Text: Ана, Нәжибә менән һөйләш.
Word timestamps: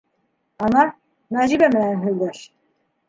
Ана, 0.67 0.85
Нәжибә 1.37 1.71
менән 1.77 2.03
һөйләш. 2.07 2.43